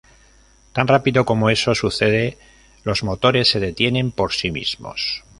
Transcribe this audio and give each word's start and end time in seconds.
Tan 0.75 0.87
rápido 0.87 1.25
como 1.25 1.51
eso 1.51 1.75
sucede 1.75 2.35
los 2.83 3.03
motores 3.03 3.51
se 3.51 3.59
detienen 3.59 4.09
por 4.11 4.33
sí 4.33 4.49
mismos. 4.49 5.23